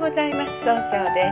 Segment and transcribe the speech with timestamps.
[0.00, 0.60] ございます。
[0.60, 1.30] 総称で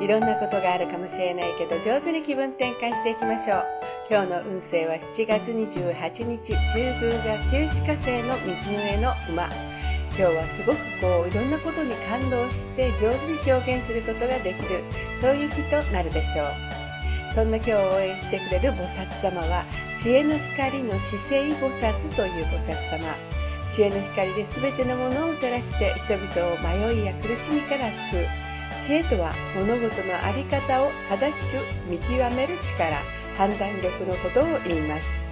[0.00, 0.04] す。
[0.04, 3.64] いろんなことがあるかもしれないけど上手に気分転換していきましょう。
[4.10, 9.46] 今日の運勢は7月28日中宮が旧歯科生の水の上の馬。
[10.18, 14.82] 今日はすごくこういろんなことに感動して上手に表現することができる
[15.20, 17.32] そういう日となるでしょう。
[17.32, 19.62] そんな今日応援してくれる菩薩様は
[19.96, 23.39] 知恵の光の姿勢菩薩という菩薩様。
[23.80, 26.58] 知恵の光で全てのものを照らして人々を
[26.92, 28.26] 迷いや苦しみから救う。
[28.84, 31.56] 知恵とは物事の在り方を正しく
[31.88, 32.94] 見極める力
[33.38, 35.30] 判断力のことを言います。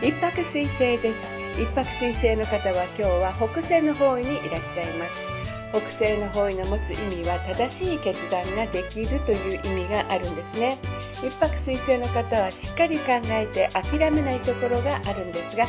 [0.00, 1.34] 一泊水星です。
[1.60, 5.42] 一泊水星の方は今日は北西の方位にいらっしゃいます。
[5.72, 10.78] 北西の方位の持つ意味は正しい決断ができるという意味があるんですね。
[11.22, 15.64] 一泊水星の方はしっかり考えて諦めないところがあるんですが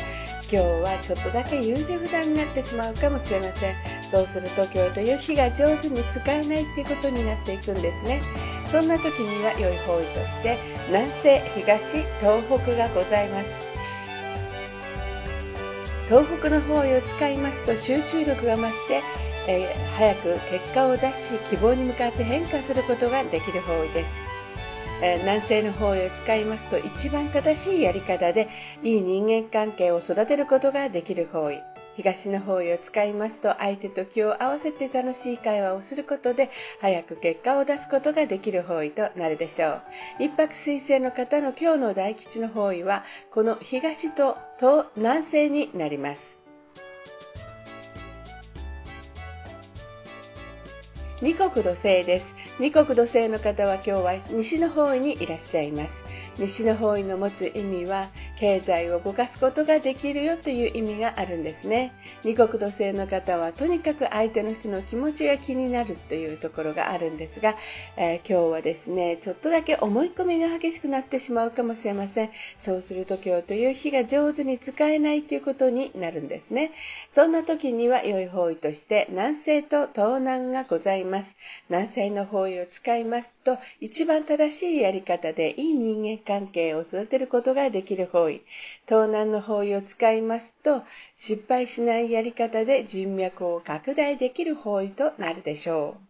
[0.52, 3.74] 今日はちょっとだけ優柔不断になってしまうかもしれません。
[4.10, 8.22] そうすると今日という日が上手に使えないっていうことになっていくんですね。
[8.70, 11.80] そんな時には良い方位として南西東
[12.20, 13.50] 東北がございます。
[16.08, 19.02] 東北の方位を使いますと集中力が増して、
[19.48, 24.23] え、早く結果を出し希望に向かって変化することができる方位です。
[25.00, 28.48] 南西の方へ使いますと一番正しいやり方で
[28.82, 31.62] いい人間関係を育てることができる方位。
[31.96, 39.82] 東の方位を使いますと相手と気を合わせて楽しい会話をすることで早く結果を出すことができる方位となるでしょう。
[40.18, 44.36] 一泊水星の方の今日の大吉の方位はこの東と
[44.96, 46.33] 南西になります。
[51.22, 52.34] 二国土星です。
[52.58, 56.04] 二国土星の方は今日は西の方位にいらっしゃいます。
[56.38, 61.92] 西の方位の持つ意味は経済を動かすことができるよという意味があるんですね。
[62.24, 67.56] 二国土星の方はとにかく相手の人の気持ちが気になるというところがあるんですが、
[67.96, 72.30] えー、今日はですねちょっとだけ思い込みが激しくなってしまうかもしれません。
[72.58, 76.72] そうすると今日という日が上手に使えないということになるんですね。
[77.12, 81.36] そんな時には良い方位として南西と東南がございます。
[81.68, 88.42] 南西の方位を使いますと一番正しいやり方でいい人間関係を育てることができる方位
[88.86, 90.82] 東南の方位を使いますと
[91.16, 96.04] 失敗しないやり方で人脈を拡大できる方位となるでしょう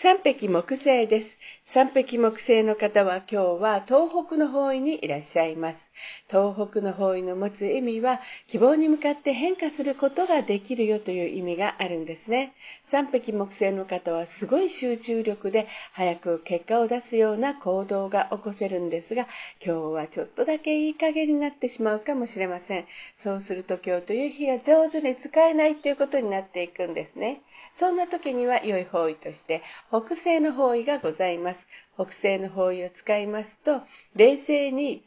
[0.00, 1.38] 三匹木星です。
[1.70, 5.90] 三匹木星の方は今日は東北の方位にいらっしゃいます。
[6.26, 12.54] 東北の方位の持つ意味は希望に向かって変化することができるよという意味があるんですね。
[12.84, 19.26] 三匹木星の方はすごい集中力で早く結果を出すような行動が起こせるんですが、
[19.62, 22.86] 今日はちょっとだけいい加減になってしまうかもしれません。
[23.18, 27.42] そうすると今日という日が上手に使えないということになっていくんですね。
[27.78, 31.57] そんな時には良い方位として北西の方位がございます。
[31.94, 33.82] 北西の方位を使いますと、
[34.14, 35.02] 冷静に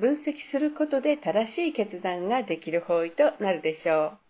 [0.00, 4.23] 分析することで正しい決断ができる方位となるでしょう。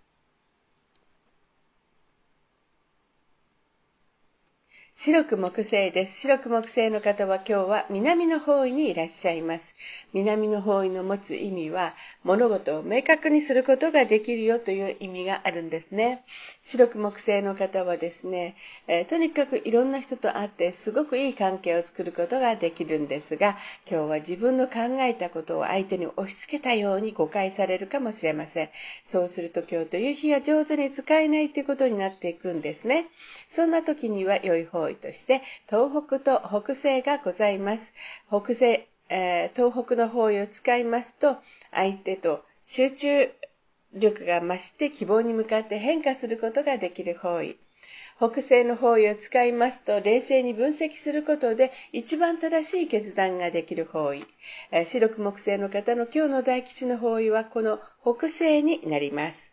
[4.96, 6.20] 白く木星です。
[6.20, 9.74] 白く木星の方は今日は南の方位にいらっしゃいます。
[10.12, 16.22] 南の方位の持つ意味は物事を明確にすることができるよという意味があるんですね。
[16.62, 18.54] 白く木星の方はですね、
[18.86, 23.58] えー、とにかくいろんな人と会ってすごくいい関係を作ることができるんですが、
[23.90, 28.70] 今日は自分の考えたことを相手に押し付けたように誤解されるかもしれません。
[29.04, 33.06] そうすると今日という日が上手に使えないということになっていくんですね。
[33.50, 37.94] そんな時には良い方位として東北と北西がございます。
[38.28, 41.36] 北西、えー、東北の方位を使いますと
[41.72, 43.30] 相手と集中
[43.94, 47.56] 力が増して希望に向かって変化することができる方位。
[48.16, 54.24] 北西の方位を使いますと冷静に分析することで一番正しい決断ができる方位。
[54.86, 59.43] 白く木星の方の今日の大吉の方位はこの北西になります。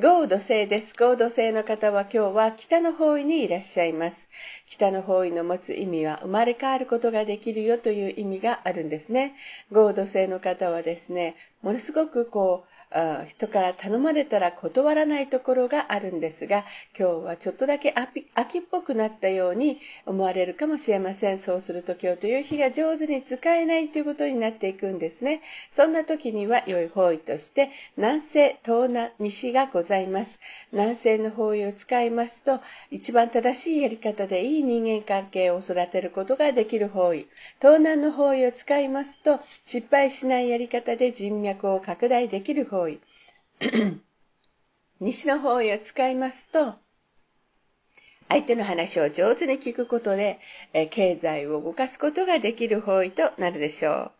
[0.00, 0.94] 豪土星です。
[0.96, 4.28] 豪土星の方は今日は北の方位にいらっしゃいます。
[4.64, 9.34] 北の方位の持つ意味は生まれ変わることができるよという意味があるんですね。
[9.72, 12.77] 豪土星の方はですね、ものすごくこう、
[13.26, 16.64] 人から頼まれたら断らないところがあるんですが、
[16.98, 17.94] 今日はちょっとだけ
[18.34, 21.38] 秋っぽくなったように思われるかもしれません。
[21.38, 25.42] そうすると今日という日が上手に使えないということになっていくんですね。
[25.70, 30.38] そんな時には良い方位として、南西、東南、西がございます。
[30.72, 37.26] 南西の方位を使いますと、一番正しいやり方でいい人間関係を育てることができる方位。
[37.60, 42.77] 東南の方位を使いますと、失敗しないやり方で人脈を拡大できる方位。
[42.78, 43.00] 方位。
[45.00, 46.74] 西の方位を使いますと、
[48.28, 50.38] 相手の話を上手に聞くことで、
[50.72, 54.12] え経済を動かすことができる方位となるでしょう。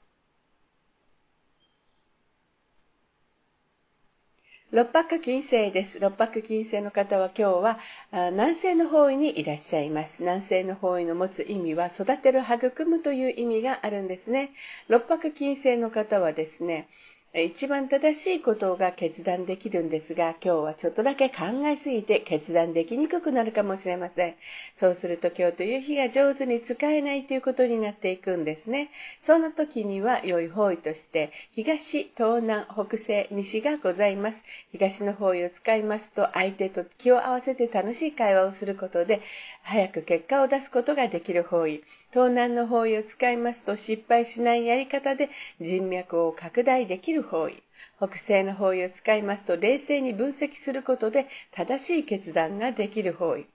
[4.71, 5.99] 六白金星です。
[5.99, 7.79] 六白金星の方は今日は
[8.13, 10.23] 南西の方位にいらっしゃいます。
[10.23, 14.51] 南西の方位の持つ意味は育てる、育むという意味があるんですね。
[14.89, 16.89] 六白金星の方はですね、
[17.35, 24.35] 一番正しいことが決断できるんですが、今日はちょっとだけ考えすぎて決断できにくくなるかもしれません。
[24.77, 28.91] そうすると今日という日が上手に使えないということになっていくんですね。
[29.21, 34.43] そんな時には良い方位として、東、東南、北西、西がございます。
[34.73, 39.21] 東の方位を使いますと、相手と気を合わせて楽しい会話をすることで、
[39.63, 41.85] 早く結果を出すことができる方位。
[42.11, 45.29] 東南の方位を使いますと、失敗しないやり方で
[45.61, 47.63] 人脈を拡大できる方位。
[47.99, 53.47] 北西の方位を使いますと、冷静に分析することで正しい決断ができる方位。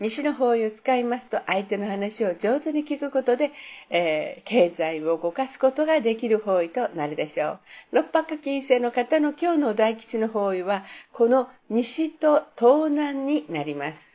[0.00, 3.52] 西の方位を使いますと、相手の話を上手に聞くことで、
[3.90, 7.58] えー、経済を動かすことができる方位となるでしょ
[7.92, 7.96] う。
[7.96, 14.09] 六白金星の方の今日の大吉の方位は、この西と東南になります。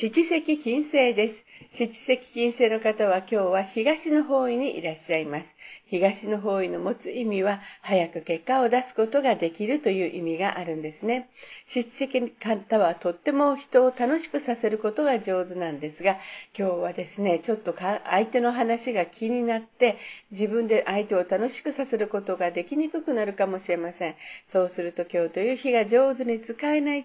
[0.00, 1.44] 七石金星です。
[1.72, 5.56] 七石金星の方は今日は東の方位にいらっしゃいます。
[5.86, 11.28] 東の方位の持つ意味は早く結果を出すことができるという意味があるんですね。
[11.66, 16.16] 七石の方はとっても人を楽しくさせることが上手なんですが、
[16.56, 19.98] 今日はですね、ちょっと相手の話が気になって
[20.30, 24.14] 自分で相手を楽しくさせることができにくくなるかもしれません。
[24.46, 27.04] そうすると今日という日が上手に使えない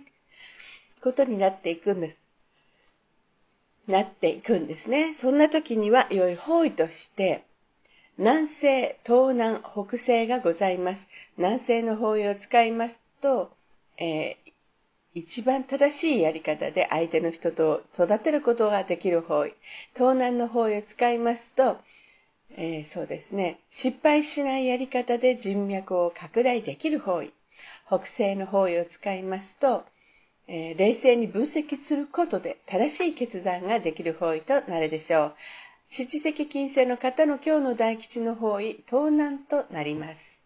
[1.01, 2.22] ことになっていくんです。
[3.87, 5.13] なっていくんですね。
[5.13, 7.43] そんな時には良い方位として、
[8.17, 11.09] 南西、東南、北西がございます。
[11.37, 13.51] 南西の方位を使いますと、
[13.97, 14.51] えー、
[15.15, 19.53] 一番正しいやり方で相手の人と育てることができる方位。
[19.95, 21.77] 東南の方位を使いますと、
[22.55, 27.33] えー、そうですね、失敗しないやり方で人脈を拡大できる方位。
[27.87, 29.83] 北西の方位を使いますと、
[30.47, 35.35] えー、冷静に分析することで正しい決断ができる方位となるでしょう。
[35.89, 40.43] 七石金星の方の今日の大吉の方位、東南となります。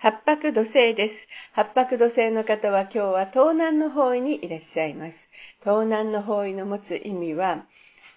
[0.00, 1.26] 八白土星です。
[1.52, 5.28] 八白土星の方は今日は東南の方位にいらっしゃいます。
[5.60, 7.66] 東南の方位の持つ意味は、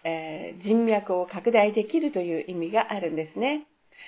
[0.04, 3.66] えー、人脈を拡大できるという意味があるんですね。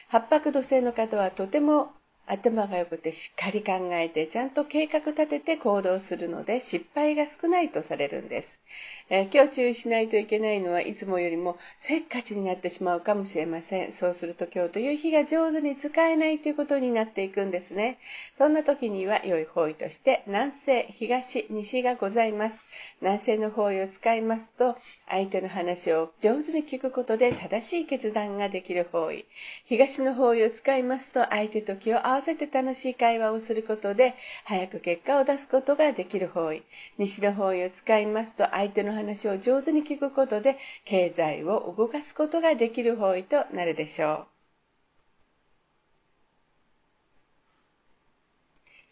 [0.07, 1.91] 八白土星の方はとても
[2.25, 8.61] 頭が良くてしっかり考えてちゃんと計画立てて行動するので失敗が少ないとされるんです。
[9.09, 13.91] えー、今日注意しないといけないのはいつもよりもせっかちになってしまうかもしれません。
[13.91, 17.99] そうすると今日という日が上手に使えないということになっていくんですね。
[18.37, 22.63] そんな時には良い方位として南西、東、西がございます。
[23.01, 24.77] 南西の方位を使いますと
[25.07, 29.25] 相手の話を上手に聞くことで正しい決断ができる方位。
[29.65, 34.15] 東の方位を使いますと相手と気を合わせて楽しい会話をすることで
[34.45, 36.63] 早く結果を出すことができる方位。
[36.97, 44.32] 西の方位を使いますと相相手の話を上手に聞くことで経済を動かすことができる方位となるでしょう。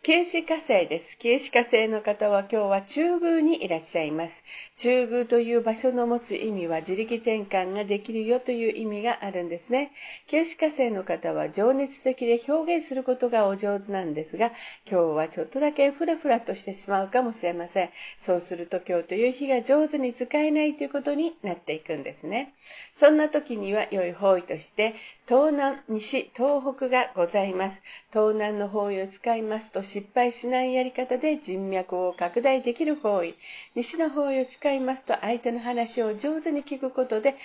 [0.03, 1.15] 九死火星です。
[1.19, 4.43] 九死火星の方は今日は中宮にいらっしゃいます。
[4.75, 9.91] 中宮という場所の持つ意味は自力転換ができるよという意味があるんですね。
[10.25, 14.47] 九死火星の方は情熱的で表現することがお上手なんですが、
[14.89, 17.91] 今日はちょっとだけフラフラとしてしまうかもしれません。
[18.19, 22.55] そうすると今日という日が上手に使えないということになっていくんですね。
[22.95, 24.95] そんな時には良い方位として
[25.27, 27.79] 東南、西、東北がございます。
[28.11, 33.35] 東南の方位を使いますと失敗しないやり方で人脈を拡大できる方位。
[33.75, 37.35] 西の方位を使いますと相手の話を上手に聞くことで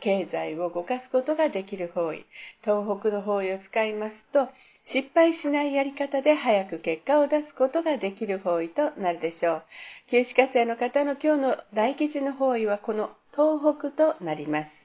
[0.00, 2.24] 経済を動かすことができる方位。
[2.64, 4.48] 東北の方位を使いますと
[4.86, 9.62] 失敗しないやり方で早く結果を出すことができる方位となるでしょう。
[10.08, 14.83] 旧歯科生の方の今日の大吉の方位はこの東北となります。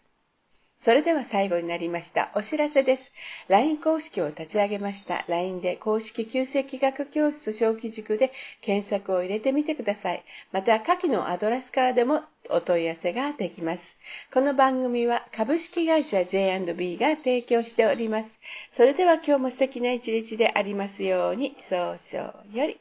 [0.82, 2.32] それでは最後になりました。
[2.36, 3.12] お知らせです。
[3.50, 5.26] LINE 公式を立ち上げました。
[5.28, 8.32] LINE で公式旧世紀学教室小規塾で
[8.62, 10.24] 検索を入れてみてください。
[10.54, 13.98] また、下記のアドレスからでもお問い合わせができます。
[14.34, 18.40] この番組は株式会社 J&B が提供しております。
[18.72, 22.80] それでは今日も素敵な一日でありますように、早々より。